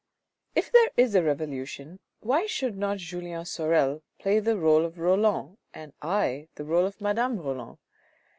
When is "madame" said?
7.01-7.37